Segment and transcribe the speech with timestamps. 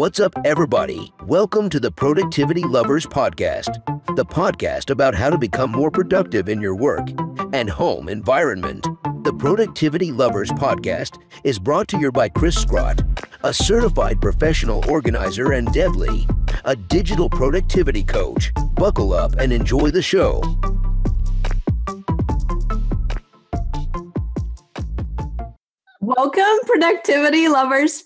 [0.00, 1.12] What's up, everybody?
[1.26, 3.84] Welcome to the Productivity Lovers Podcast,
[4.16, 7.06] the podcast about how to become more productive in your work
[7.52, 8.86] and home environment.
[9.24, 13.02] The Productivity Lovers Podcast is brought to you by Cris Sgrott,
[13.44, 16.26] a certified professional organizer, and Deb Lee,
[16.64, 18.54] a digital productivity coach.
[18.76, 20.40] Buckle up and enjoy the show.
[26.00, 28.04] Welcome, productivity lovers,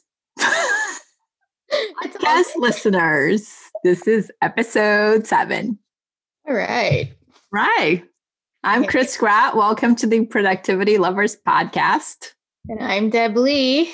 [1.79, 3.53] podcast listeners.
[3.83, 5.79] This is episode seven.
[6.49, 7.13] All right.
[7.53, 8.05] Right.
[8.63, 9.57] I'm Cris Sgrott.
[9.57, 12.33] Welcome to the Productivity Lovers Podcast.
[12.69, 13.93] And I'm Deb Lee.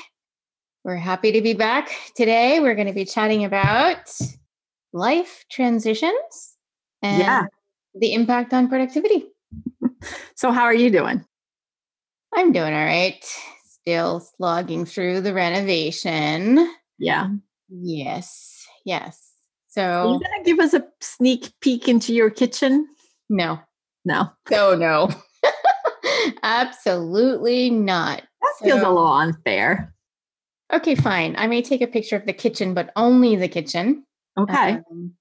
[0.84, 2.60] We're happy to be back today.
[2.60, 4.10] We're going to be chatting about
[4.92, 6.56] life transitions
[7.02, 7.42] and Yeah.
[7.94, 9.26] the impact on productivity.
[10.36, 11.24] So, how are you doing?
[12.34, 13.22] I'm doing all right.
[13.66, 16.72] Still slogging through the renovation.
[16.98, 17.28] Yeah.
[17.70, 18.66] Yes.
[18.84, 19.32] Yes.
[19.68, 22.88] So, Are you So, to give us a sneak peek into your kitchen?
[23.28, 23.60] no.
[24.04, 24.30] No.
[24.48, 25.10] So, no.
[26.42, 28.22] Absolutely not.
[28.40, 29.94] That feels a little unfair.
[30.72, 31.34] Okay, fine.
[31.36, 34.04] I may take a picture of the kitchen, but only the kitchen.
[34.38, 34.78] Okay.
[34.90, 35.14] Um,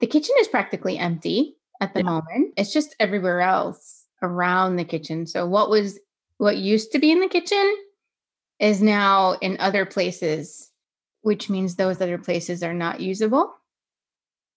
[0.00, 2.04] the kitchen is practically empty at the Yeah.
[2.10, 2.54] moment.
[2.56, 5.26] It's just everywhere else around the kitchen.
[5.26, 5.98] So what was
[6.38, 7.76] what used to be in the kitchen
[8.58, 10.70] is now in other places,
[11.22, 13.54] which means those other places are not usable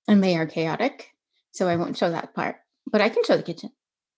[0.08, 1.12] and they are chaotic.
[1.52, 2.58] So I won't show that part,
[2.92, 3.72] but I can show the kitchen.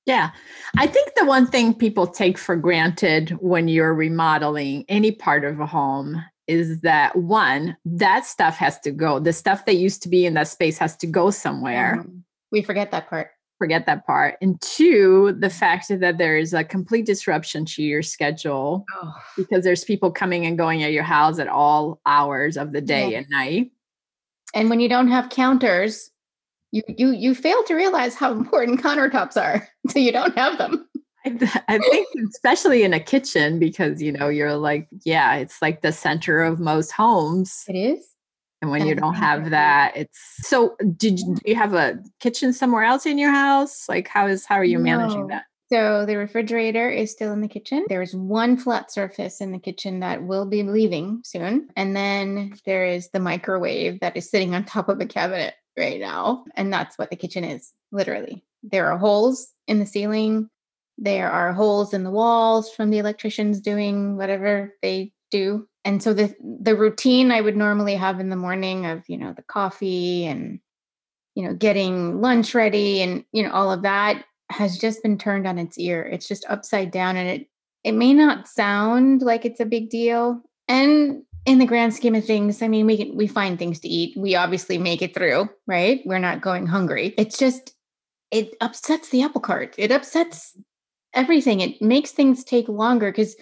[0.05, 0.31] Yeah.
[0.77, 5.59] I think the one thing people take for granted when you're remodeling any part of
[5.59, 9.19] a home is that one, that stuff has to go.
[9.19, 11.99] The stuff that used to be in that space has to go somewhere.
[11.99, 12.23] Um,
[12.53, 13.31] we forget that part.
[13.57, 14.35] Forget that part.
[14.41, 15.57] And two, the mm-hmm.
[15.57, 20.45] fact that there is a complete disruption to your schedule Oh, because there's people coming
[20.45, 23.17] and going at your house at all hours of the day Yeah.
[23.19, 23.71] and night.
[24.53, 26.11] and when you don't have counters,
[26.71, 29.67] you you you fail to realize how important countertops are.
[29.89, 30.85] So you don't have them.
[31.25, 35.81] I, I think especially in a kitchen because you know you're like yeah it's like
[35.81, 38.05] the center of most homes It is.
[38.61, 41.35] And when you don't have that- it's so did you, mm.
[41.35, 44.63] do you have a kitchen somewhere else in your house like how is how are
[44.63, 45.27] you managing No.
[45.27, 47.85] that So the refrigerator is still in the kitchen.
[47.89, 51.67] There's one flat surface in the kitchen that will be leaving soon.
[51.75, 55.99] And then there is the microwave that is sitting on top of a cabinet right
[55.99, 56.45] now.
[56.55, 58.45] And that's what the kitchen is, literally.
[58.63, 60.49] There are holes in the ceiling.
[60.97, 65.67] There are holes in the walls from the electricians doing whatever they do.
[65.85, 69.33] And so the the routine I would normally have in the morning of, you know,
[69.33, 70.59] the coffee and
[71.35, 75.47] you know, getting lunch ready and you know all of that has just been turned
[75.47, 76.01] on its ear.
[76.03, 77.47] It's just upside down and it
[77.83, 80.41] it may not sound like it's a big deal.
[80.67, 83.87] And in the grand scheme of things, I mean, we can, we find things to
[83.87, 84.17] eat.
[84.17, 86.01] We obviously make it through, right?
[86.05, 87.13] We're not going hungry.
[87.17, 87.73] It's just
[88.31, 89.73] it upsets the apple cart.
[89.77, 90.57] It upsets
[91.13, 91.61] everything.
[91.61, 93.35] It makes things take longer because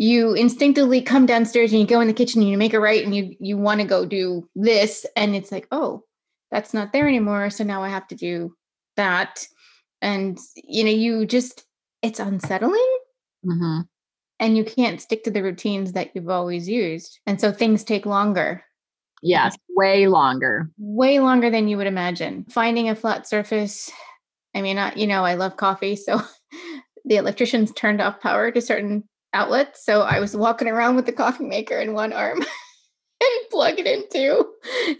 [0.00, 3.04] you instinctively come downstairs and you go in the kitchen and you make it right
[3.04, 6.04] and you you want to go do this and it's like, "Oh,
[6.52, 8.54] that's not there anymore, so now I have to do
[8.96, 9.46] that."
[10.00, 11.64] and you know you just
[12.02, 12.98] it's unsettling.
[13.44, 13.80] Mm-hmm.
[14.40, 17.20] and you can't stick to the routines that you've always used.
[17.24, 18.64] And so things take longer.
[19.22, 20.70] Yes way longer.
[20.78, 22.44] Way longer than you would imagine.
[22.50, 23.90] Finding a flat surface
[24.54, 26.20] i mean I, you know i love coffee so
[27.04, 29.02] the electricians turned off power to certain
[29.34, 32.38] outlets so i was walking around with the coffee maker in one arm
[33.20, 34.46] and plug it into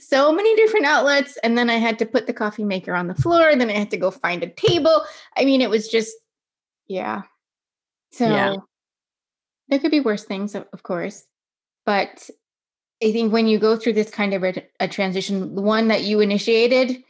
[0.00, 1.38] so many different outlets.
[1.44, 3.54] And then i had to put the coffee maker on the floor.
[3.54, 5.02] Then i had to go find a table.
[5.36, 6.16] I mean it was just
[6.88, 7.22] yeah.
[8.12, 8.54] So Yeah.
[9.68, 11.24] there could be worse things of, of course.
[11.86, 12.28] But
[13.02, 16.02] i think when you go through this kind of a, a transition the one that
[16.02, 17.04] you initiated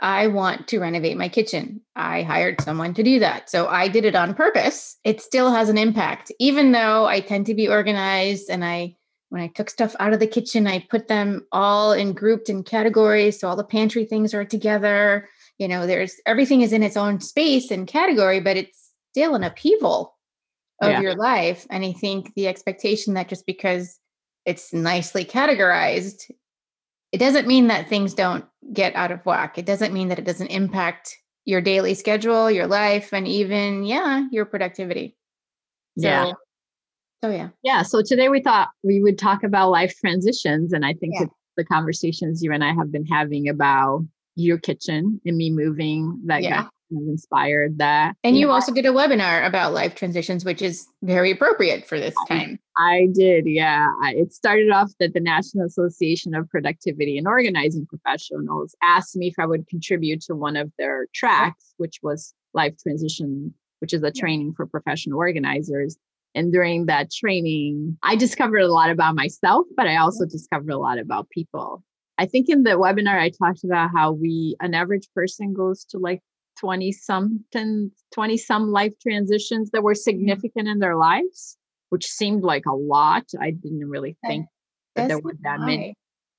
[0.00, 4.04] i want to renovate my kitchen i hired someone to do that so i did
[4.04, 8.48] it on purpose it still has an impact even though i tend to be organized
[8.50, 8.94] and i
[9.30, 12.64] when I took stuff out of the kitchen, I put them all in grouped in
[12.64, 13.38] categories.
[13.40, 15.28] So all the pantry things are together.
[15.58, 19.44] You know, there's everything is in its own space and category, but it's still an
[19.44, 20.16] upheaval
[20.82, 21.00] of Yeah.
[21.00, 21.64] your life.
[21.70, 23.98] And I think the expectation that just because
[24.44, 26.28] it's nicely categorized,
[27.12, 29.58] it doesn't mean that things don't get out of whack.
[29.58, 34.26] It doesn't mean that it doesn't impact your daily schedule, your life, and even, yeah,
[34.30, 35.16] your productivity.
[35.98, 36.32] So, Yeah.
[37.22, 37.48] So yeah.
[37.62, 41.26] yeah so today we thought we would talk about life transitions and i think Yeah.
[41.58, 46.42] the conversations you and i have been having about your kitchen and me moving that
[46.42, 46.62] Yeah.
[46.62, 48.14] got kind of inspired that.
[48.24, 51.86] And you, you know, also did a webinar about life transitions, which is very appropriate
[51.86, 52.58] for this time.
[52.76, 53.88] I, I did, yeah.
[54.02, 59.28] I, it started off that the National Association of Productivity and Organizing Professionals asked me
[59.28, 64.02] if I would contribute to one of their tracks, which was life transition, which is
[64.02, 65.96] a training for professional organizers.
[66.34, 70.78] And during that training, I discovered a lot about myself, but I also discovered a
[70.78, 71.82] lot about people.
[72.18, 75.98] I think in the webinar, I talked about how we, an average person goes to
[75.98, 76.20] like
[76.60, 79.98] 20 something, 20 some life transitions that were mm-hmm.
[79.98, 81.56] significant in their lives,
[81.88, 83.24] which seemed like a lot.
[83.40, 84.46] I didn't really think
[84.94, 85.66] that there were that high.
[85.66, 85.94] many.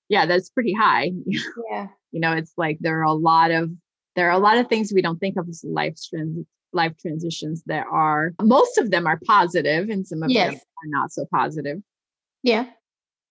[0.09, 1.11] Yeah, that's pretty high.
[1.71, 1.87] Yeah.
[2.11, 3.71] you know, it's like there are a lot of
[4.15, 7.63] there are a lot of things we don't think of as life trans life transitions
[7.65, 10.51] that are most of them are positive and some of yes.
[10.51, 11.79] them are not so positive.
[12.43, 12.67] Yeah.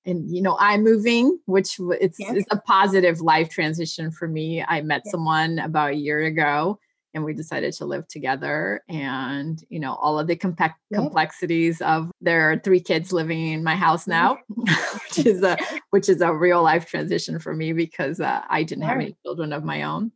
[0.06, 2.34] And you know, I'm moving, which it's, yes.
[2.34, 4.64] it's a positive life transition for me.
[4.66, 5.12] I met yes.
[5.12, 6.78] someone about a year ago
[7.14, 12.10] and we decided to live together and you know all of the compa- complexities of
[12.20, 15.56] there are three kids living in my house now which is a
[15.90, 19.52] which is a real life transition for me because uh, i didn't have any children
[19.52, 20.12] of my own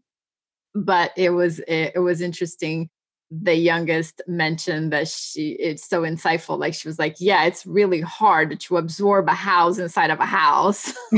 [0.75, 2.89] but it was it, it was interesting
[3.43, 8.01] the youngest mentioned that she it's so insightful like she was like yeah it's really
[8.01, 10.93] hard to absorb a house inside of a house.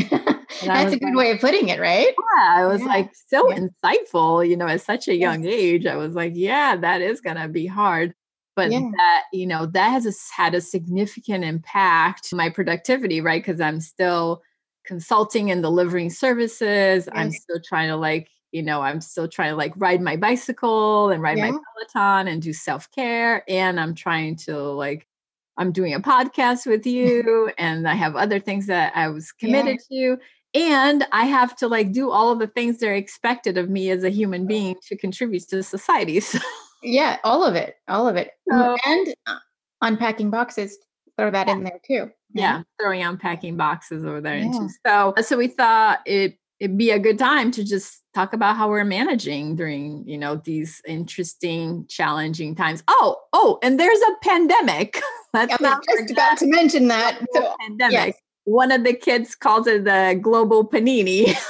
[0.65, 2.07] That's a good like, way of putting it right?
[2.07, 2.87] Yeah i was yeah.
[2.87, 3.59] like so yeah.
[3.59, 5.51] insightful you know at such a young yeah.
[5.51, 8.15] age i was like yeah that is gonna be hard.
[8.55, 13.43] But that you know that has a, had a significant impact my productivity right?
[13.43, 14.43] Because i'm still
[14.87, 17.09] consulting and delivering services.
[17.13, 21.11] I'm still trying to like you know, I'm still trying to like ride my bicycle
[21.11, 21.51] and ride yeah.
[21.51, 21.59] my
[21.93, 23.45] Peloton and do self care.
[23.51, 25.07] And I'm trying to like,
[25.59, 29.79] I'm doing a podcast with you and I have other things that I was committed
[29.91, 30.15] yeah.
[30.15, 30.21] to.
[30.55, 33.91] And I have to like do all of the things that are expected of me
[33.91, 36.21] as a human being to contribute to society.
[36.33, 36.39] So.
[36.83, 38.33] Yeah, all of it, all of it.
[38.49, 39.39] So, and uh,
[39.81, 40.77] unpacking boxes,
[41.17, 41.55] throw that yeah.
[41.55, 42.11] in there too.
[42.33, 44.37] Yeah, throwing unpacking boxes over there.
[44.37, 44.69] Yeah.
[44.87, 48.69] So, so we thought it it'd be a good time to just talk about how
[48.69, 52.83] we're managing during you know these interesting challenging times.
[52.89, 55.01] Oh oh and there's a pandemic.
[55.33, 57.93] That's I'm not just about to mention that so, pandemic.
[57.93, 58.15] yes.
[58.45, 61.37] one of the kids calls it the global panini.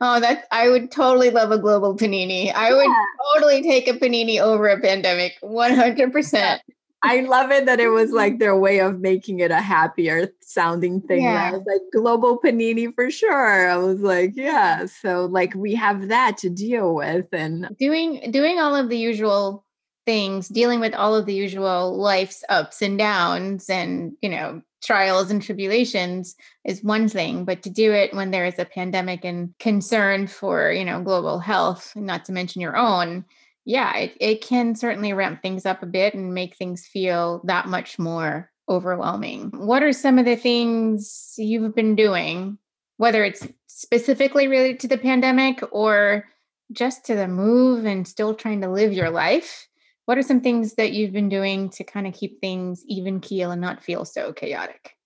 [0.00, 2.52] Oh that's i would totally love a global panini.
[2.54, 2.76] I yeah.
[2.76, 2.90] would
[3.34, 6.60] totally take a panini over a pandemic 100%
[7.02, 11.00] I love it that it was like their way of making it a happier sounding
[11.00, 11.22] thing.
[11.22, 11.50] Yeah.
[11.50, 13.70] I was like, global panini for sure.
[13.70, 14.86] I was like, yeah.
[14.86, 19.64] So like we have that to deal with and doing doing all of the usual
[20.06, 25.30] things, dealing with all of the usual life's ups and downs and, you know, trials
[25.30, 26.34] and tribulations
[26.64, 30.72] is one thing, but to do it when there is a pandemic and concern for,
[30.72, 33.24] you know, global health, not to mention your own,
[33.68, 37.68] yeah, it, it can certainly ramp things up a bit and make things feel that
[37.68, 39.50] much more overwhelming.
[39.54, 42.56] What are some of the things you've been doing,
[42.96, 46.24] whether it's specifically related to the pandemic or
[46.72, 49.68] just to the move and still trying to live your life?
[50.06, 53.50] What are some things that you've been doing to kind of keep things even keel
[53.50, 54.96] and not feel so chaotic?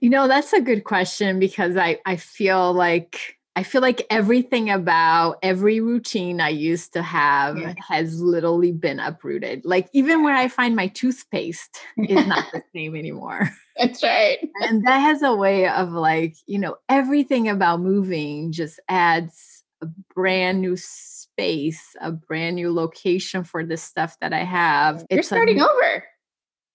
[0.00, 4.68] You know, that's a good question because I, I feel like I feel like everything
[4.68, 7.74] about every routine I used to have yeah.
[7.88, 9.64] has literally been uprooted.
[9.64, 13.50] Like even where I find my toothpaste is not the same anymore.
[13.78, 14.38] That's right.
[14.60, 19.86] and that has a way of like, you know, everything about moving just adds a
[20.14, 25.04] brand new space, a brand new location for the stuff that I have.
[25.10, 26.04] You're it's starting a, over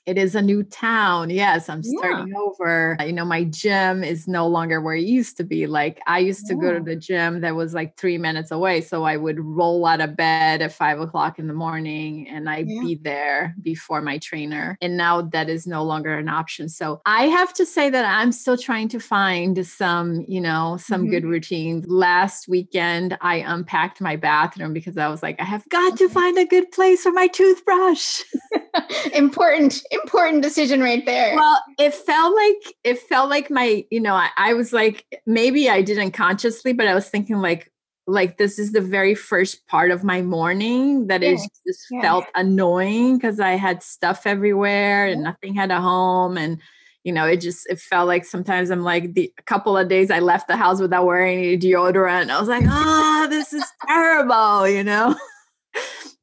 [0.09, 1.29] it is a new town.
[1.29, 2.39] Yes, I'm starting yeah.
[2.39, 2.97] over.
[3.05, 5.67] You know, my gym is no longer where it used to be.
[5.67, 6.61] Like I used to yeah.
[6.61, 8.81] go to the gym that was like three minutes away.
[8.81, 12.67] So I would roll out of bed at five o'clock in the morning and I'd
[12.67, 12.81] yeah.
[12.81, 14.79] be there before my trainer.
[14.81, 16.69] And now that is no longer an option.
[16.69, 21.03] So I have to say that I'm still trying to find some, you know, some
[21.03, 21.11] mm-hmm.
[21.11, 21.85] good routines.
[21.87, 26.35] Last weekend, I unpacked my bathroom because I was like, I have got to find
[26.39, 28.23] a good place for my toothbrush.
[29.13, 31.35] Important important decision right there.
[31.35, 35.69] Well, it felt like it felt like my, you know, I, I was like, maybe
[35.69, 37.71] I didn't consciously, but I was thinking like,
[38.09, 41.35] like this is the very first part of my morning that yeah.
[41.67, 42.01] just yeah.
[42.01, 46.59] felt annoying because I had stuff everywhere and nothing had a home and
[47.03, 50.11] you know it just it felt like sometimes I'm like the a couple of days
[50.11, 52.29] I left the house without wearing any deodorant.
[52.29, 55.15] I was like, oh, this is terrible, you know.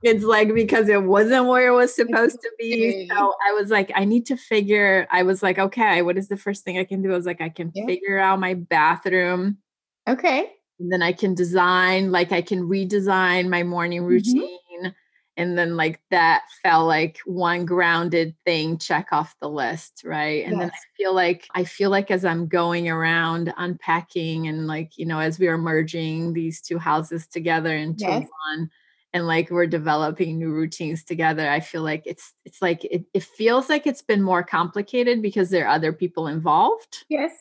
[0.02, 3.08] it's like because it wasn't where it was supposed to be.
[3.08, 5.06] So I was like, I need to figure.
[5.10, 7.12] I was like, okay, what is the first thing I can do?
[7.12, 7.86] I was like, I can yeah.
[7.86, 9.58] figure out my bathroom.
[10.08, 10.52] Okay.
[10.78, 14.08] And then I can design, like I can redesign my morning Mm-hmm.
[14.08, 14.94] routine.
[15.38, 20.46] And then like that felt like one grounded thing check off the list, right?
[20.46, 24.96] And then I feel like I feel like as I'm going around unpacking and like,
[24.96, 28.28] you know, as we are merging these two houses together into Yes.
[28.48, 28.70] one
[29.16, 33.24] and like we're developing new routines together, I feel like it's it's like it, it
[33.24, 37.04] feels like it's been more complicated because there are other people involved.
[37.08, 37.32] Yes.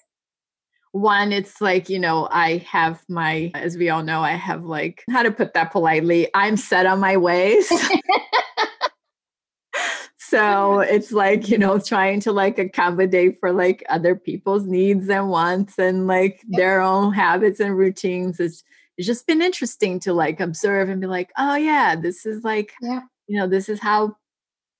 [0.93, 5.03] one it's like you know i have my as we all know i have like
[5.09, 7.69] how to put that politely i'm set on my ways.
[10.27, 15.29] So it's like you know trying to like accommodate for like other people's needs and
[15.29, 18.63] wants and like their own habits and routines it's
[18.97, 22.73] it's just been interesting to like observe and be like oh yeah this is like
[22.81, 23.01] Yeah.
[23.27, 24.15] you know this is how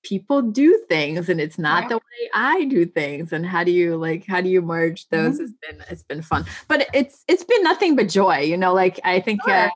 [0.02, 1.88] people do things and it's not Yeah.
[1.88, 5.38] the way i do things and how do you like how do you merge those
[5.38, 5.42] Mhm.
[5.44, 9.00] it's been it's been fun but it's it's been nothing but joy you know like
[9.04, 9.68] i think uh,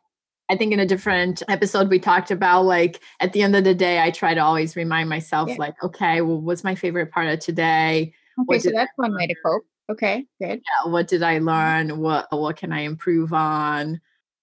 [0.48, 3.74] i think in a different episode we talked about like at the end of the
[3.74, 5.56] day i try to always remind myself Yeah.
[5.58, 8.12] like okay well what's my favorite part of today
[8.48, 9.64] Okay, so that's one way to cope.
[9.90, 10.62] Okay, good.
[10.64, 11.98] yeah, what did I learn?
[11.98, 14.00] What what can I improve on?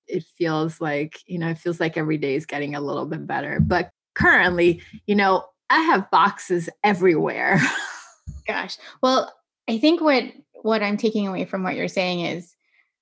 [0.08, 3.28] It feels like, you know, it feels like every day is getting a little bit
[3.28, 3.60] better.
[3.60, 7.60] But currently, you know, I have boxes everywhere.
[8.48, 8.78] Gosh.
[9.02, 9.34] Well,
[9.70, 10.24] I think what
[10.64, 12.56] what I'm taking away from what you're saying is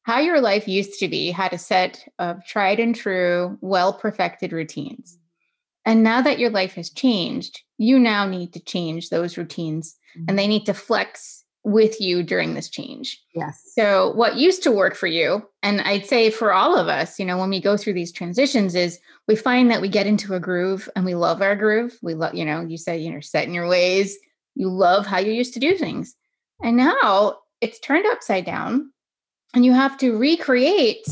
[0.03, 4.51] how your life used to be had a set of tried and true, well perfected
[4.51, 5.17] routines.
[5.85, 10.27] And now that your life has changed, you now need to change those routines and
[10.27, 10.35] mm-hmm.
[10.35, 13.21] they need to flex with you during this change.
[13.33, 13.59] yes.
[13.73, 17.25] So, what used to work for you, and I'd say for all of us, you
[17.25, 20.39] know, when we go through these transitions, is we find that we get into a
[20.39, 21.97] groove and we love our groove.
[22.03, 24.15] We love, you know, you say, you know, set in your ways.
[24.53, 26.15] You love how you used to do things.
[26.63, 28.91] And now it's turned upside down,
[29.55, 31.07] and you have to recreate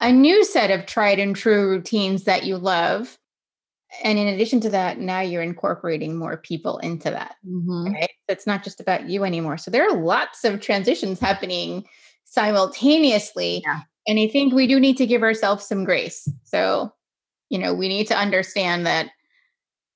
[0.00, 3.18] a new set of tried and true routines that you love.
[4.04, 7.94] And in addition to that, now you're incorporating more people into that Mhm.
[7.94, 8.10] right?
[8.28, 9.56] It's not just about you anymore.
[9.58, 11.84] So there are lots of transitions happening
[12.24, 13.62] simultaneously.
[13.64, 13.80] Yeah.
[14.06, 16.28] And I think we do need to give ourselves some grace.
[16.44, 16.92] So,
[17.50, 19.08] you know, we need to understand that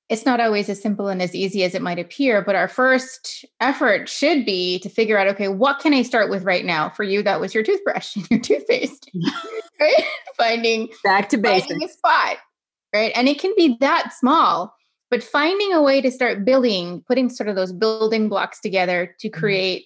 [0.09, 3.45] it's not always as simple and as easy as it might appear, but our first
[3.61, 6.89] effort should be to figure out okay, what can I start with right now?
[6.89, 9.09] For you, that was your toothbrush and your toothpaste,
[9.79, 10.03] right?
[10.37, 11.67] Finding Back to basics.
[11.71, 12.37] finding a spot,
[12.93, 13.11] right?
[13.15, 14.75] And it can be that small,
[15.09, 19.29] but finding a way to start building, putting sort of those building blocks together to
[19.29, 19.33] Mhm.
[19.33, 19.85] create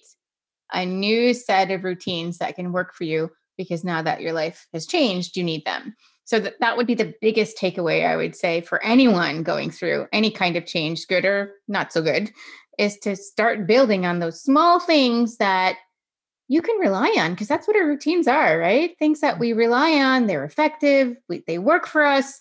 [0.72, 4.66] a new set of routines that can work for you because now that your life
[4.72, 5.94] has changed, you need them.
[6.24, 10.06] So that, that would be the biggest takeaway I would say for anyone going through
[10.12, 12.30] any kind of change, good or not so good,
[12.78, 15.76] is to start building on those small things that
[16.48, 18.96] you can rely on because that's what our routines are, right?
[18.98, 22.40] Things that we rely on, they're effective, we, they work for us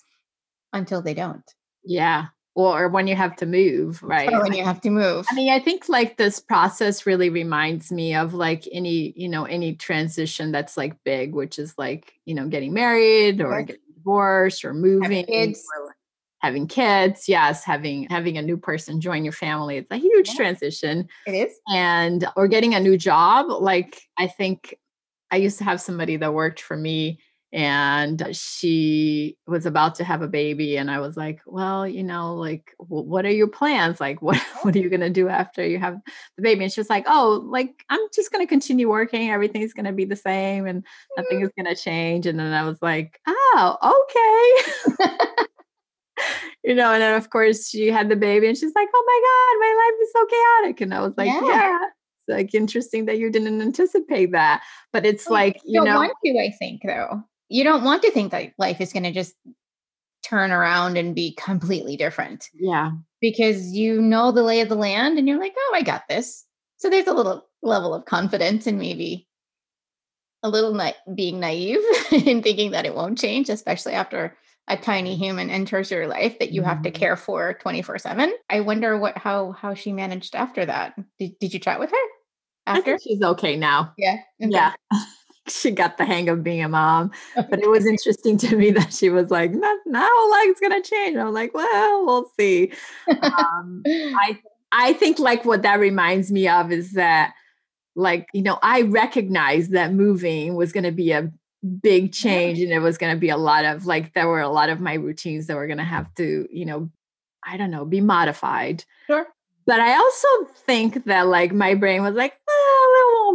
[0.74, 1.44] until they don't.
[1.84, 2.28] Yeah.
[2.56, 4.34] Or when you have to move, right?
[4.34, 5.28] Or when you have to move.
[5.30, 9.44] I mean, I think like this process really reminds me of like any, you know,
[9.46, 14.66] any transition that's like big, which is like, you know, getting married or getting divorced
[14.66, 15.94] or moving or
[16.40, 17.30] having kids.
[17.30, 19.78] Yes, having having a new person join your family.
[19.78, 20.36] It's a huge Yeah.
[20.36, 21.08] transition.
[21.28, 21.60] it is.
[21.72, 23.48] And or getting a new job.
[23.50, 24.76] Like I think
[25.30, 27.20] I used to have somebody that worked for me
[27.58, 32.36] and she was about to have a baby and i was like well you know
[32.36, 34.00] like wh- what are your plans?
[34.00, 36.00] Like what what are you going to do after you have
[36.36, 36.64] the baby?
[36.64, 39.30] And she was like oh like i'm just going to continue working.
[39.30, 40.86] Everything's going to be the same and
[41.18, 41.44] nothing mm.
[41.44, 42.26] is going to change.
[42.26, 44.04] And then i was like oh
[45.00, 45.14] okay.
[46.64, 49.20] You know and then of course she had the baby and she's like oh my
[49.28, 50.82] god my life is so chaotic.
[50.82, 51.48] And i was like Yeah.
[51.48, 54.64] yeah, it's like interesting that you didn't anticipate that.
[54.92, 57.24] But it's like you don't know want to, I think, though.
[57.50, 59.36] You don't want to think that life is going to just
[60.24, 65.18] turn around and be completely different yeah because you know the lay of the land
[65.18, 66.46] and you're like, oh, I got this.
[66.78, 69.28] So there's a little level of confidence and maybe
[70.44, 71.80] a little na- being naive
[72.12, 74.38] in thinking that it won't change, especially after
[74.68, 76.96] a tiny human enters your life that you have to Mhm.
[76.96, 78.34] care for 24 7.
[78.50, 80.94] I wonder what how how she managed after that.
[81.18, 82.08] Did, did you chat with her
[82.68, 83.00] after?
[83.00, 83.94] she's okay now.
[83.98, 84.18] Yeah.
[84.42, 84.52] Okay.
[84.52, 84.74] Yeah.
[85.50, 87.12] she got the hang of being a mom.
[87.36, 91.18] But it was interesting to me that she was like, not now life's gonna change.
[91.18, 92.72] I'm like, well, we'll see.
[93.22, 94.40] Um, I
[94.72, 97.34] I think like what that reminds me of is that
[97.96, 101.32] like, you know, I recognized that moving was gonna be a
[101.82, 104.70] big change and it was gonna be a lot of like there were a lot
[104.70, 106.90] of my routines that were gonna have to, you know,
[107.44, 108.84] I don't know, be modified.
[109.08, 109.28] Sure.
[109.66, 110.28] But I also
[110.66, 112.40] think that like my brain was like,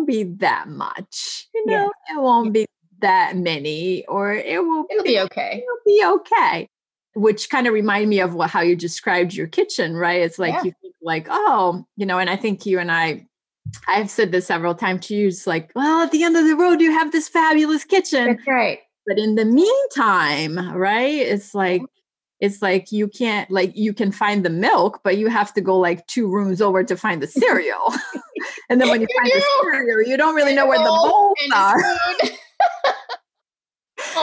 [0.03, 1.49] won't be that much.
[1.55, 1.79] You Yeah.
[1.79, 2.67] know, it won't be
[3.01, 5.63] that many, or it will It'll be okay.
[5.65, 6.69] It'll be okay.
[7.15, 10.23] Which kind of remind me of what, how you described your kitchen, right?
[10.23, 10.65] It's like Yeah.
[10.65, 13.27] you think like, oh, you know, and I think you and I,
[13.87, 15.29] I've said this several times to you.
[15.29, 18.47] It's like, well, at the end of the road, you have this fabulous kitchen, That's
[18.47, 18.79] right.
[19.07, 21.15] but in the meantime, right?
[21.15, 21.83] It's like
[22.43, 25.79] it's like you can't like you can find the milk, but you have to go
[25.79, 27.95] like two rooms over to find the cereal.
[28.69, 31.35] and then when you You find the cereal, you don't really know where the Bowl
[31.39, 31.79] bowls are.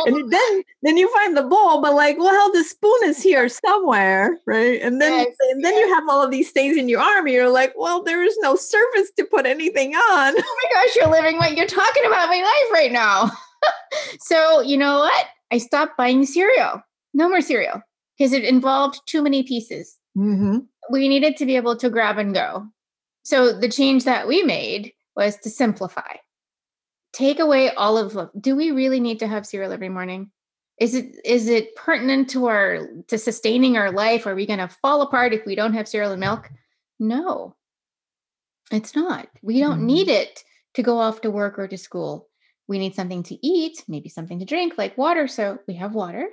[0.05, 4.37] And then then you find the bowl, but like, well, the spoon is here somewhere,
[4.45, 4.79] right?
[4.81, 7.33] And then Yes, and then you have all of these things in your arm, and
[7.33, 10.33] you're like, well, there is no surface to put anything on.
[10.37, 13.31] oh my gosh, you're living what you're talking about my life right now.
[14.19, 15.25] so, you know what?
[15.51, 16.83] I stopped buying cereal.
[17.13, 17.81] No more cereal
[18.19, 19.97] because it involved too many pieces.
[20.17, 20.59] Mm-hmm.
[20.91, 22.67] We needed to be able to grab and go.
[23.23, 26.17] So, the change that we made was to simplify.
[27.13, 30.31] Take away all of do we really need to have cereal every morning?
[30.79, 34.25] Is it is it pertinent to our to sustaining our life?
[34.27, 36.49] Are we going to fall apart if we don't have cereal and milk?
[36.99, 37.55] No.
[38.71, 39.27] It's not.
[39.41, 39.85] We don't Mhm.
[39.85, 40.43] need it
[40.75, 42.29] to go off to work or to school.
[42.67, 46.29] We need something to eat, maybe something to drink like water, so we have water.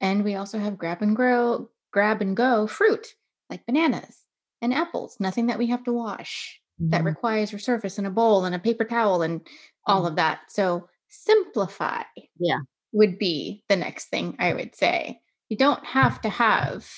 [0.00, 3.14] And we also have grab and grow grab and go fruit
[3.50, 4.18] like bananas
[4.60, 7.06] and apples, nothing that we have to wash that Mm-hmm.
[7.06, 9.40] requires a surface and a bowl and a paper towel and
[9.86, 10.40] all of that.
[10.48, 12.02] So simplify.
[12.38, 12.58] Yeah.
[12.92, 15.20] Would be the next thing I would say.
[15.48, 16.88] You don't have to have,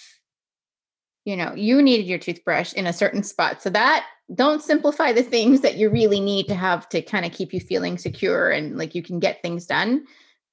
[1.24, 3.62] you know, you needed your toothbrush in a certain spot.
[3.62, 4.04] So that
[4.34, 7.60] don't simplify the things that you really need to have to kind of keep you
[7.60, 10.04] feeling secure and like you can get things done.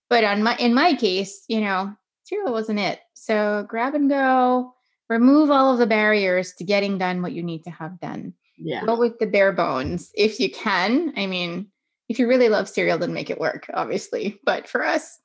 [0.10, 1.94] But on my in my case, you know,
[2.28, 3.00] cereal wasn't it.
[3.14, 4.74] So grab and go,
[5.10, 8.86] remove all of the barriers to getting done what you need to have done yeah.
[8.86, 11.14] go with the bare bones if you can.
[11.16, 11.68] I mean,
[12.10, 14.40] if you really love cereal, then make it work, obviously.
[14.44, 15.20] But for us,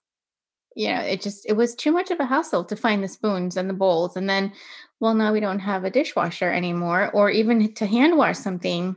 [0.74, 3.56] you know, it just it was too much of a hassle to find the spoons
[3.56, 4.16] and the bowls.
[4.16, 4.52] And then,
[5.00, 8.96] well, now we don't have a dishwasher anymore, or even to hand wash something.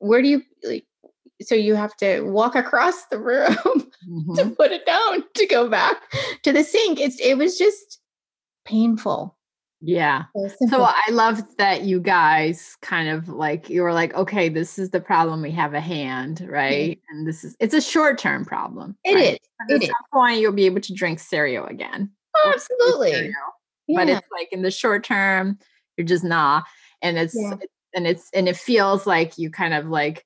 [0.00, 0.86] Where do you like?
[1.42, 4.36] So you have to walk across the room Mhm.
[4.36, 5.96] to put it down to go back
[6.42, 7.00] to the sink.
[7.00, 8.00] It's it was just
[8.64, 9.36] painful.
[9.80, 10.24] Yeah.
[10.34, 10.82] So So.
[10.84, 15.00] I love that you guys kind of like you were like, okay, this is the
[15.00, 16.98] problem we have a hand, right?
[17.10, 18.96] And this is it's a short term problem.
[19.04, 19.24] It right?
[19.34, 19.38] is.
[19.60, 19.88] At It is.
[19.88, 22.10] some point, you'll be able to drink cereal again.
[22.36, 23.12] Oh, absolutely.
[23.12, 23.34] cereal.
[23.88, 25.58] But it's like in the short term,
[25.98, 26.64] you're just not.
[27.02, 27.56] And it's Yeah.
[27.94, 30.24] and it's and it feels like you kind of like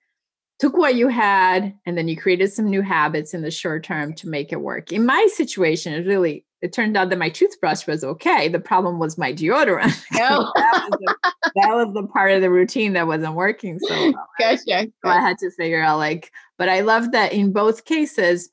[0.58, 4.12] took what you had and then you created some new habits in the short term
[4.14, 4.92] to make it work.
[4.92, 8.48] In my situation, it really it turned out that my toothbrush was okay.
[8.48, 9.96] The problem was my deodorant.
[10.12, 10.28] No.
[10.50, 10.52] Oh.
[10.56, 14.28] that, was the, that was the part of the routine that wasn't working so well.
[14.38, 14.88] Gotcha.
[15.04, 18.50] So I had to figure out like, but I love that in both cases,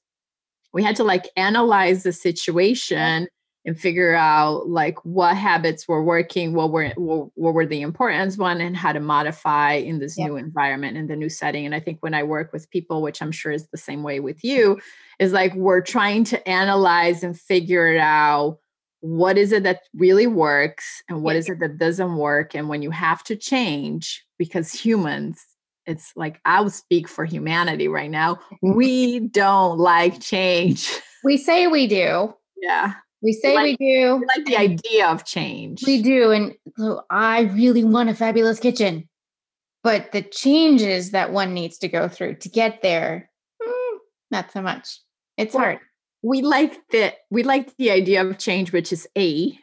[0.73, 3.27] we had to like analyze the situation
[3.65, 8.37] and figure out like what habits were working, what were what, what were the important
[8.37, 10.27] one, and how to modify in this Yep.
[10.27, 11.65] new environment in the new setting.
[11.65, 14.19] And I think when I work with people, which I'm sure is the same way
[14.19, 14.79] with you,
[15.19, 18.59] is like we're trying to analyze and figure it out
[19.01, 22.81] what is it that really works and what is it that doesn't work and when
[22.81, 25.45] you have to change because humans
[25.85, 30.89] it's like i'll speak for humanity right now we don't like change
[31.23, 32.33] We say we do.
[32.59, 32.93] yeah
[33.25, 34.15] We say Like- we do.
[34.17, 36.31] we like the idea of change We do.
[36.31, 39.09] And so I really want a fabulous kitchen.
[39.83, 43.29] But the changes that one needs to go through to get there,
[43.61, 43.97] mm,
[44.31, 44.99] not so much.
[45.37, 45.79] It's Well, hard.
[46.21, 49.57] we like the we like the idea of change which is a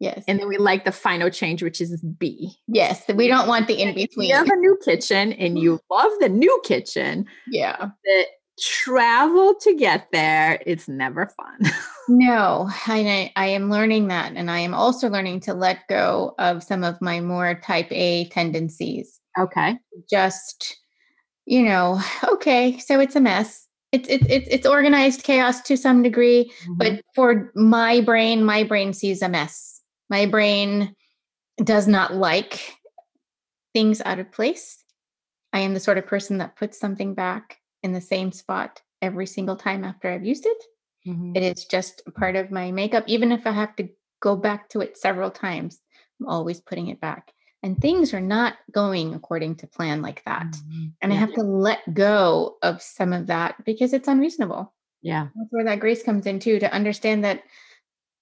[0.00, 0.22] Yes.
[0.28, 3.02] and then we like the final change which is b yes.
[3.12, 4.28] We don't want the in between.
[4.28, 7.88] you have a new kitchen and you love the new kitchen Yeah.
[8.04, 8.26] the
[8.60, 11.72] travel to get there it's never fun.
[12.10, 14.32] No, I, I am learning that.
[14.34, 18.28] And I am also learning to let go of some of my more type A
[18.30, 19.20] tendencies.
[19.38, 19.76] okay.
[20.08, 20.78] Just
[21.44, 23.66] you know okay so it's a mess.
[23.92, 27.00] It's it's it's it's organized chaos to some degree but mm-hmm.
[27.14, 29.82] for my brain my brain sees a mess.
[30.08, 30.94] My brain
[31.62, 32.74] does not like
[33.74, 34.82] things out of place.
[35.52, 39.26] I am the sort of person that puts something back in the same spot every
[39.26, 40.64] single time after i've used it
[41.06, 41.36] Mhm.
[41.36, 43.88] it is just part of my makeup even if i have to
[44.20, 45.80] go back to it several times
[46.20, 50.46] i'm always putting it back and things are not going according to plan like that
[50.46, 50.92] Mhm.
[51.00, 54.72] and I have to let go of some of that because it's unreasonable.
[55.02, 57.42] yeah That's where that grace comes in too, to understand that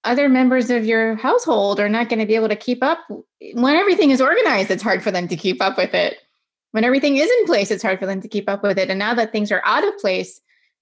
[0.03, 2.99] other members of your household are not going to be able to keep up.
[3.53, 6.17] When everything is organized, it's hard for them to keep up with it.
[6.71, 8.89] When everything is in place, it's hard for them to keep up with it.
[8.89, 10.41] And now that things are out of place,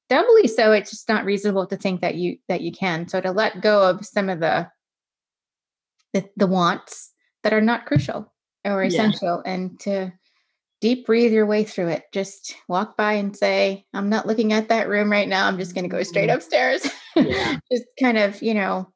[0.10, 3.32] doubly so it's just not reasonable to think that you that you can so to
[3.32, 4.68] let go of some of the
[6.14, 7.12] the, the wants
[7.44, 8.32] that are not crucial
[8.64, 9.52] or essential yeah.
[9.52, 10.14] and to
[10.82, 14.70] deep breathe your way through it just walk by and say i'm not looking at
[14.70, 16.38] that room right now i'm just going to go straight mm-hmm.
[16.38, 17.58] upstairs yeah.
[17.72, 18.88] just kind of you know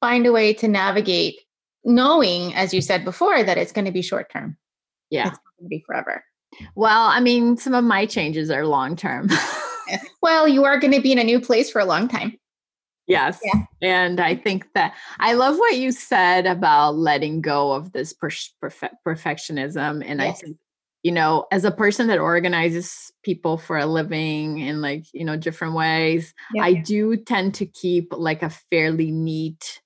[0.00, 1.38] find a way to navigate
[1.84, 4.56] knowing as you said before that it's going to be short term
[5.10, 6.24] yeah it's going to be forever
[6.74, 9.28] well i mean some of my changes are long term
[10.22, 12.36] well, you are going to be in a new place for a long time.
[13.06, 13.40] Yes.
[13.42, 13.64] Yeah.
[13.82, 18.90] And I think that I love what you said about letting go of this perfe-
[19.06, 20.04] perfectionism.
[20.06, 20.38] And yes.
[20.38, 20.56] I think,
[21.02, 25.36] you know, as a person that organizes people for a living in like, you know,
[25.36, 26.62] different ways, yeah.
[26.62, 29.80] I do tend to keep like a fairly neat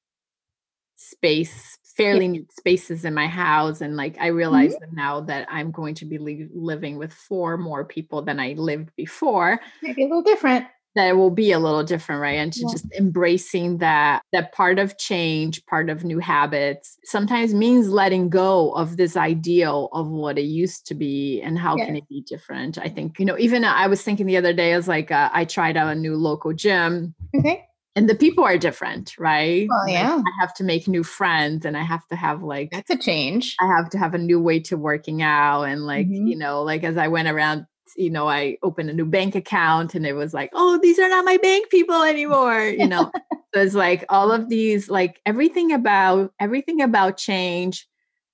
[0.96, 4.96] space fairly neat spaces in my house and like i realize mm-hmm.
[4.96, 8.90] now that i'm going to be li- living with four more people than i lived
[8.96, 10.66] before maybe a little different.
[10.96, 12.38] that it will be a little different right?
[12.38, 12.72] And to yeah.
[12.72, 18.72] just embracing that that part of change part of new habits sometimes means letting go
[18.72, 22.78] of this ideal of what it used to be and how can it be different
[22.78, 23.18] i think.
[23.18, 25.92] You know even i was thinking the other day as like uh, i tried out
[25.92, 27.14] a new local gym.
[27.36, 29.68] Okay and the people are different, right?
[29.70, 30.14] Oh yeah.
[30.14, 32.98] Like I have to make new friends and I have to have like that's a
[32.98, 33.56] change.
[33.60, 35.64] I have to have a new way to working out.
[35.64, 36.26] And like, mm-hmm.
[36.26, 39.94] you know, like as I went around, you know, I opened a new bank account
[39.94, 42.64] and it was like, oh, these are not my bank people anymore.
[42.64, 43.12] You know.
[43.54, 47.86] so it's like all of these, like everything about everything about change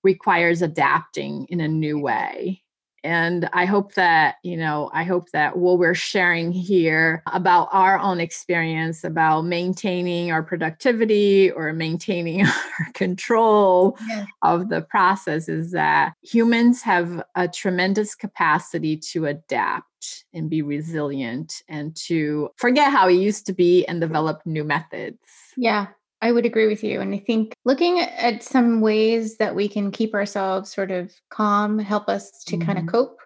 [0.02, 2.62] requires adapting in a new way
[3.02, 7.98] and I hope that, you know, I hope that what we're sharing here about our
[7.98, 14.26] own experience about maintaining our productivity or maintaining our control yeah.
[14.42, 21.62] of the process is that humans have a tremendous capacity to adapt and be resilient
[21.68, 25.18] and to forget how it used to be and develop new methods.
[25.56, 25.88] Yeah.
[26.22, 27.00] I would agree with you.
[27.00, 31.78] And I think looking at some ways that we can keep ourselves sort of calm,
[31.78, 32.66] help us to mm-hmm.
[32.66, 33.18] kind of cope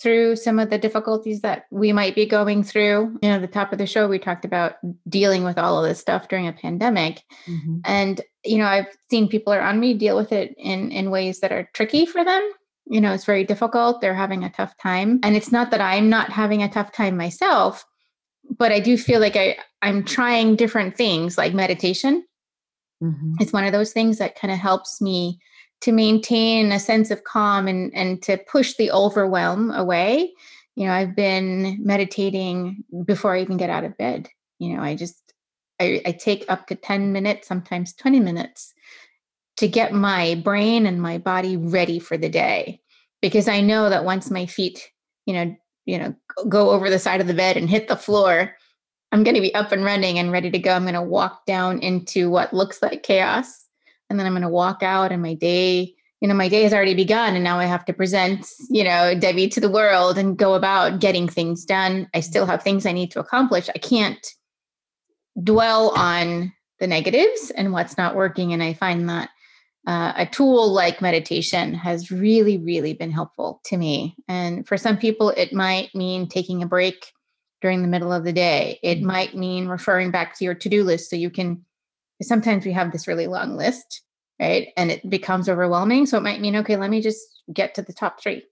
[0.00, 3.18] through some of the difficulties that we might be going through.
[3.22, 4.76] You know, the top of the show, we talked about
[5.08, 7.22] dealing with all of this stuff during a pandemic.
[7.46, 7.80] Mm-hmm.
[7.84, 11.52] And, you know, I've seen people around me deal with it in, in ways that
[11.52, 12.50] are tricky for them.
[12.86, 14.00] You know, it's very difficult.
[14.00, 15.20] They're having a tough time.
[15.22, 17.84] And it's not that I'm not having a tough time myself,
[18.58, 22.24] but I do feel like I, I'm trying different things like meditation
[23.02, 23.34] Mm-hmm.
[23.40, 25.40] It's one of those things that kind of helps me
[25.80, 30.32] to maintain a sense of calm and and to push the overwhelm away.
[30.76, 34.28] You know, I've been meditating before I even get out of bed.
[34.58, 35.30] You know, I just
[35.80, 38.74] I, I take up to 10 minutes, sometimes 20 minutes
[39.56, 42.80] to get my brain and my body ready for the day.
[43.22, 44.90] Because I know that once my feet,
[45.26, 46.14] you know, you know,
[46.48, 48.56] go over the side of the bed and hit the floor,
[49.12, 50.72] I'm going to be up and running and ready to go.
[50.72, 53.66] I'm going to walk down into what looks like chaos.
[54.08, 56.72] And then I'm going to walk out and my day, you know, my day has
[56.72, 57.34] already begun.
[57.34, 61.00] And now I have to present, you know, Debbie to the world and go about
[61.00, 62.08] getting things done.
[62.14, 63.68] I still have things I need to accomplish.
[63.68, 64.26] I can't
[65.42, 68.52] dwell on the negatives and what's not working.
[68.52, 69.30] And I find that
[69.86, 74.16] uh, a tool like meditation has really, really been helpful to me.
[74.28, 77.12] And for some people, it might mean taking a break
[77.60, 78.78] during the middle of the day.
[78.82, 79.06] It mm-hmm.
[79.06, 81.64] might mean referring back to your to do list so you can.
[82.22, 84.02] Sometimes we have this really long list,
[84.40, 84.68] right?
[84.76, 86.06] And it becomes overwhelming.
[86.06, 87.20] So it might mean, okay, let me just
[87.52, 88.44] get to the top three.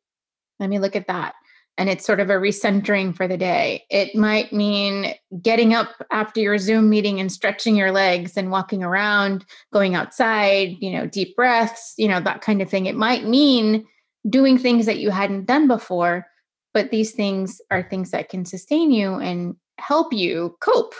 [0.58, 1.34] Let me look at that.
[1.76, 3.84] And it's sort of a recentering for the day.
[3.88, 8.82] It might mean getting up after your Zoom meeting and stretching your legs and walking
[8.82, 12.86] around, going outside, you know, deep breaths, you know, that kind of thing.
[12.86, 13.86] It might mean
[14.28, 16.26] doing things that you hadn't done before
[16.74, 20.94] but these things are things that can sustain you and help you cope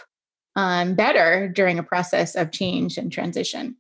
[0.57, 3.77] um, better during a process of change and transition.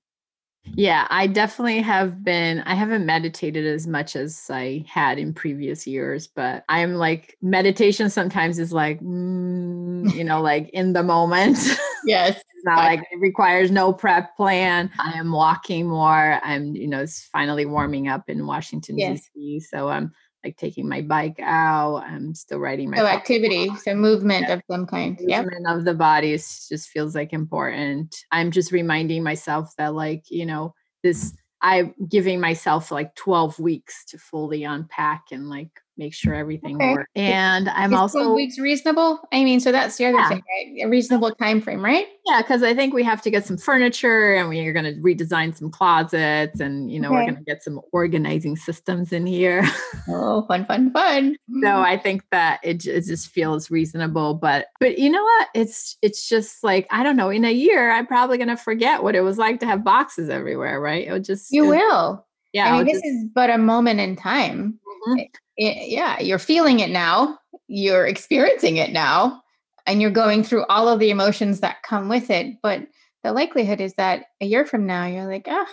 [0.74, 2.60] Yeah, I definitely have been.
[2.60, 8.10] I haven't meditated as much as I had in previous years, but I'm like, meditation
[8.10, 11.58] sometimes is like, mm, you know, like in the moment.
[12.04, 12.36] Yes.
[12.36, 14.88] it's not like it requires no prep plan.
[14.98, 16.40] I am walking more.
[16.42, 19.28] I'm, you know, it's finally warming up in Washington, yes.
[19.34, 19.60] D.C.
[19.68, 20.12] So I'm
[20.44, 22.04] like taking my bike out.
[22.04, 24.54] I'm still riding my so activity, so movement yeah.
[24.54, 25.18] of some kind.
[25.20, 25.76] Movement yep.
[25.76, 28.14] of the body is, just feels like important.
[28.30, 31.34] I'm just reminding myself that like you know this.
[31.60, 36.92] I'm giving myself like 12 weeks to fully unpack and like make sure everything Okay.
[36.94, 37.10] works.
[37.16, 39.20] And I'm Is also 12 weeks reasonable?
[39.32, 40.28] I mean, so that's the other Yeah.
[40.28, 40.84] thing, right?
[40.84, 42.06] A reasonable time frame, right?
[42.26, 45.56] Yeah, because I think we have to get some furniture and we're going to redesign
[45.56, 49.62] some closets and, you know, we're going to get some organizing systems in here.
[50.10, 51.36] Oh, fun, fun, fun.
[51.60, 51.82] so mm-hmm.
[51.84, 54.34] I think that it, it just feels reasonable.
[54.34, 55.48] But, but you know what?
[55.54, 59.02] It's, it's just like, I don't know, in a year, I'm probably going to forget
[59.02, 61.06] what it was like to have boxes everywhere, right?
[61.06, 62.26] It would just, you it'll- will.
[62.52, 62.72] Yeah.
[62.74, 64.78] I mean, this just- is but a moment in time.
[65.08, 65.28] Mhm.
[65.56, 69.42] It- yeah, you're feeling it now, you're experiencing it now,
[69.86, 72.56] and you're going through all of the emotions that come with it.
[72.62, 72.86] But
[73.24, 75.66] the likelihood is that a year from now, you're like, ah,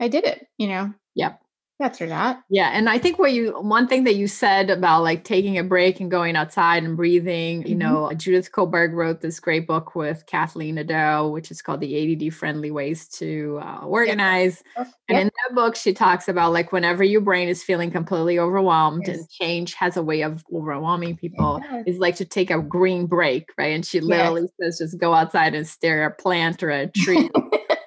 [0.00, 0.92] I did it, you know?
[1.14, 1.40] Yep.
[1.78, 2.42] That's or that.
[2.50, 5.62] Yeah, and I think what you one thing that you said about like taking a
[5.62, 7.78] break and going outside and breathing, you Mhm.
[7.78, 12.30] know, Judith Kolberg wrote this great book with Kathleen Nadeau, which is called the ADD
[12.30, 14.64] friendly ways to uh, organize.
[14.76, 15.22] Oh, And yep.
[15.22, 19.16] in that book, she talks about like whenever your brain is feeling completely overwhelmed Yes.
[19.18, 21.84] and change has a way of overwhelming people, does.
[21.86, 23.72] is like to take a green break, right?
[23.72, 27.30] And she literally says just go outside and stare at a plant or a tree.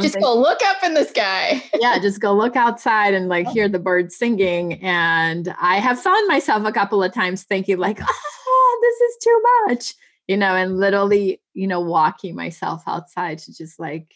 [0.00, 1.62] Just go look up in the sky.
[1.80, 4.74] yeah, just go look outside and like hear the birds singing.
[4.82, 9.42] And I have found myself a couple of times thinking, like, oh, this is too
[9.66, 9.94] much,
[10.28, 14.14] you know, and literally, you know, walking myself outside to just like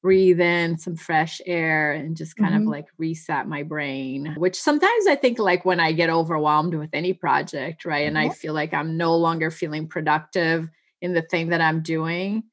[0.00, 2.62] breathe in some fresh air and just kind Mhm.
[2.62, 6.90] of like reset my brain, which sometimes I think like when I get overwhelmed with
[6.92, 8.06] any project, right?
[8.06, 10.68] And I feel like I'm no longer feeling productive
[11.02, 12.44] in the thing that I'm doing.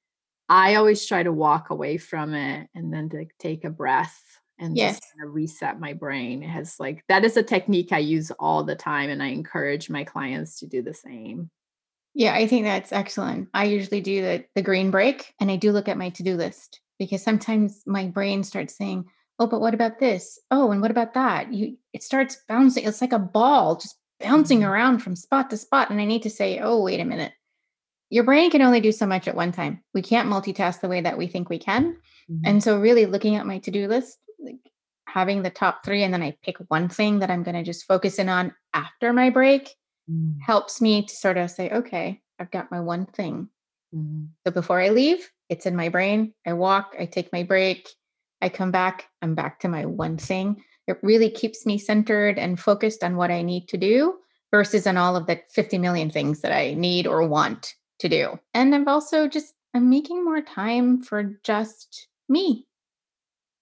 [0.50, 4.22] I always try to walk away from it and then to take a breath
[4.60, 4.96] and Yes.
[4.96, 6.44] just kind of reset my brain.
[6.44, 9.90] It has like that is a technique I use all the time and I encourage
[9.90, 11.50] my clients to do the same.
[12.14, 13.50] Yeah, I think that's excellent.
[13.54, 16.36] I usually do the, the green break and I do look at my to do
[16.36, 19.06] list because sometimes my brain starts saying,
[19.38, 20.40] Oh, but what about this?
[20.50, 21.52] Oh, and what about that?
[21.54, 22.86] You it starts bouncing.
[22.86, 24.70] It's like a ball just bouncing Mhm.
[24.70, 25.90] around from spot to spot.
[25.90, 27.34] And I need to say, Oh, wait a minute.
[28.10, 29.82] Your brain can only do so much at one time.
[29.94, 31.98] We can't multitask the way that we think we can.
[32.44, 34.58] And so really looking at my to-do list, like
[35.08, 37.86] having the top three, and then I pick one thing that I'm going to just
[37.86, 39.76] focus in on after my break
[40.10, 40.40] Mhm.
[40.42, 43.50] helps me to sort of say, okay, I've got my one thing.
[43.96, 44.30] Mhm.
[44.46, 46.34] So before I leave, it's in my brain.
[46.46, 47.90] I walk, I take my break,
[48.42, 50.64] I come back, I'm back to my one thing.
[50.88, 54.20] It really keeps me centered and focused on what I need to do
[54.52, 58.40] versus on all of the 50 million things that I need or want to do.
[58.54, 62.68] And I've also just I'm making more time for just me.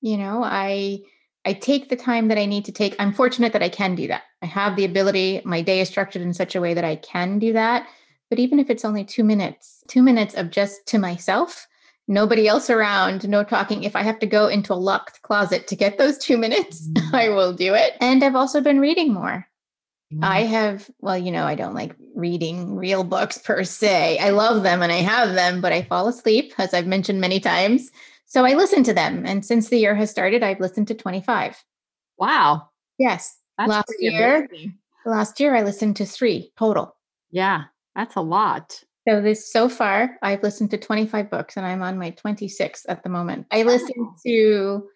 [0.02, 1.00] You know, I
[1.46, 2.96] I take the time that I need to take.
[3.00, 4.24] I'm fortunate that I can do that.
[4.42, 5.42] I have the ability.
[5.44, 7.88] My day is structured in such a way that I can do that.
[8.30, 11.68] But even if it's only two minutes, two minutes of just to myself,
[12.08, 13.84] nobody else around, no talking.
[13.84, 17.14] If I have to go into a locked closet to get those two minutes, Mm.
[17.14, 17.94] I will do it.
[18.02, 19.48] And I've also been reading more.
[20.22, 24.18] I have, well, you know, I don't like reading real books per se.
[24.20, 27.40] I love them and I have them, but I fall asleep, as I've mentioned many
[27.40, 27.90] times.
[28.26, 29.26] So I listen to them.
[29.26, 31.64] And since the year has started, I've listened to 25.
[32.18, 32.70] Wow.
[32.98, 33.38] Yes.
[33.58, 34.78] That's Last year, amazing.
[35.06, 36.96] last year I listened to three total.
[37.32, 38.82] Yeah, that's a lot.
[39.08, 43.04] So this so far, I've listened to 25 books and I'm on my 26th at
[43.04, 43.46] the moment.
[43.52, 44.16] I listen Wow.
[44.26, 44.90] to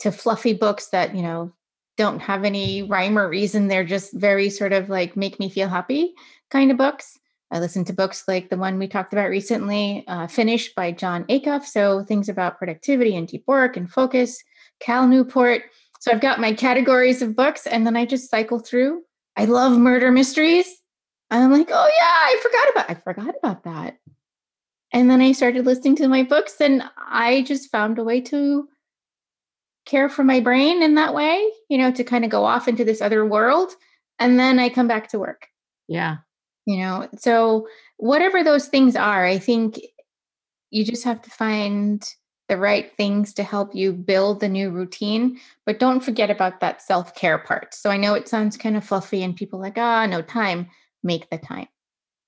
[0.00, 1.52] to fluffy books that, you know,
[1.96, 3.68] don't have any rhyme or reason.
[3.68, 6.14] They're just very sort of like make me feel happy
[6.50, 7.18] kind of books.
[7.52, 11.24] I listen to books like the one we talked about recently, uh, Finished by Jon
[11.24, 11.64] Acuff.
[11.64, 14.42] So things about productivity and deep work and focus,
[14.78, 15.62] Cal Newport.
[15.98, 19.02] So I've got my categories of books and then I just cycle through.
[19.36, 20.66] I love murder mysteries.
[21.30, 23.98] I'm like, oh yeah, I forgot about I forgot about that.
[24.92, 28.68] And then I started listening to my books and I just found a way to
[29.90, 32.84] care for my brain in that way, you know, to kind of go off into
[32.84, 33.72] this other world.
[34.18, 35.48] And then I come back to work,
[35.88, 36.18] Yeah.
[36.66, 37.08] you know.
[37.18, 39.80] So, whatever those things are, I think
[40.70, 42.06] you just have to find
[42.48, 45.38] the right things to help you build the new routine.
[45.66, 47.74] But don't forget about that self care part.
[47.74, 50.68] So, I know it sounds kind of fluffy and people like, ah, no time.
[51.02, 51.68] Make the time.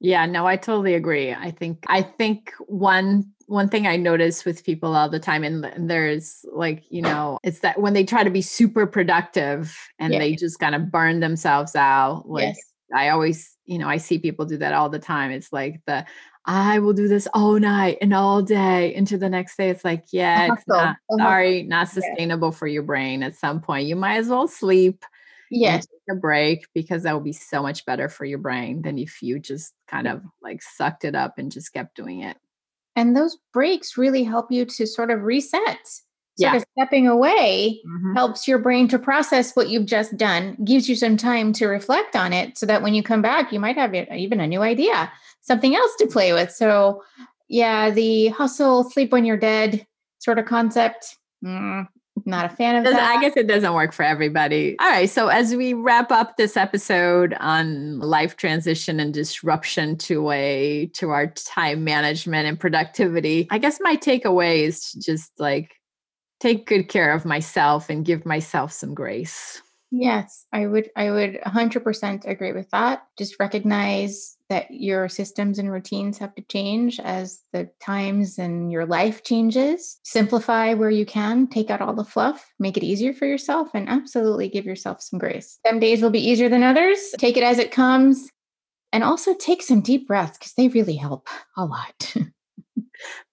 [0.03, 1.33] Yeah, no, I totally agree.
[1.33, 5.63] I think I think one one thing I notice with people all the time, and
[5.63, 10.13] th- there's like, you know, it's that when they try to be super productive and
[10.13, 10.19] Yeah.
[10.19, 12.25] they just kind of burn themselves out.
[12.29, 12.59] Like yes.
[12.93, 15.31] I always, you know, I see people do that all the time.
[15.31, 16.05] It's like the
[16.47, 19.71] I will do this all night and all day into the next day.
[19.71, 23.23] It's like, yeah, it's not sorry, not sustainable for your brain.
[23.23, 25.05] At some point, you might as well sleep
[25.61, 25.87] Yes.
[25.87, 29.23] take a break because that will be so much better for your brain than if
[29.23, 32.37] you just kind of like sucked it up and just kept doing it.
[32.97, 35.61] And those breaks really help you to sort of reset.
[36.39, 36.57] sort Yeah.
[36.57, 38.15] of stepping away Mhm.
[38.17, 42.17] helps your brain to process what you've just done, gives you some time to reflect
[42.17, 45.13] on it so that when you come back, you might have even a new idea,
[45.43, 46.51] something else to play with.
[46.51, 47.03] So,
[47.49, 49.87] yeah, the hustle, sleep when you're dead
[50.21, 51.87] sort of concept, mm,
[52.25, 53.17] not a fan of Doesn't- that.
[53.17, 54.77] I guess it doesn't work for everybody.
[54.79, 55.09] All right.
[55.09, 61.11] So, as we wrap up this episode on life transition and disruption to a to
[61.11, 65.73] our time management and productivity, I guess my takeaway is to just like
[66.41, 69.63] take good care of myself and give myself some grace.
[69.95, 73.07] Yes, I would I would 100% agree with that.
[73.19, 78.87] Just recognize that your systems and routines have to change as the times and your
[78.87, 80.01] life changes.
[80.03, 83.87] Simplify where you can, take out all the fluff, make it easier for yourself and
[83.91, 85.59] absolutely give yourself some grace.
[85.67, 86.99] Some days will be easier than others.
[87.19, 88.31] Take it as it comes.
[88.95, 92.15] And also take some deep breaths because they really help a lot.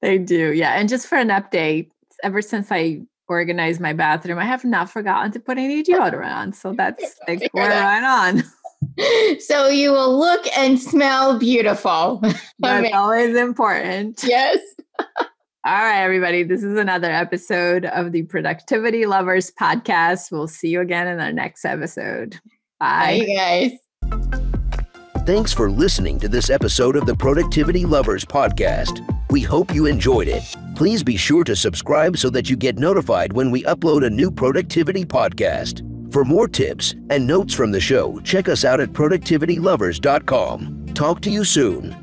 [0.01, 0.53] They do.
[0.53, 0.71] Yeah.
[0.71, 1.91] And just for an update,
[2.23, 6.53] ever since I organized my bathroom, I have not forgotten to put any deodorant on.
[6.53, 8.43] So that's like we're right on.
[9.39, 12.19] so you will look and smell beautiful.
[12.59, 12.95] That's Amazing.
[12.95, 14.21] always important.
[14.23, 14.57] yes.
[15.65, 16.43] All right, everybody.
[16.43, 20.31] This is another episode of the Productivity Lovers podcast.
[20.31, 22.39] We'll see you again in our next episode.
[22.79, 23.77] Bye, Bye.
[24.09, 24.29] guys.
[25.25, 29.05] Thanks for listening to this episode of the Productivity Lovers podcast.
[29.29, 30.43] We hope you enjoyed it.
[30.75, 34.31] Please be sure to subscribe so that you get notified when we upload a new
[34.31, 35.85] productivity podcast.
[36.11, 40.85] For more tips and notes from the show, check us out at productivitylovers.com.
[40.95, 41.95] Talk to you soon.